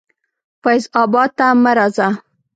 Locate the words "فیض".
0.61-0.83